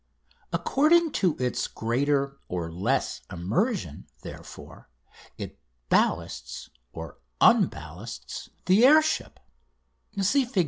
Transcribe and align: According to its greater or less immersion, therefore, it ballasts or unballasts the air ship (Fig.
According 0.51 1.11
to 1.21 1.37
its 1.37 1.67
greater 1.67 2.39
or 2.47 2.71
less 2.71 3.21
immersion, 3.31 4.07
therefore, 4.23 4.89
it 5.37 5.59
ballasts 5.91 6.69
or 6.91 7.19
unballasts 7.39 8.49
the 8.65 8.83
air 8.83 9.03
ship 9.03 9.39
(Fig. 10.19 10.57